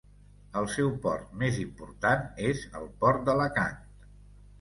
[0.59, 3.77] El seu port més important és el port d'Alacant.